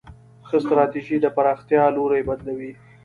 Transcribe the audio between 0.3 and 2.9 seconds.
ښه ستراتیژي د پراختیا لوری بدلوي.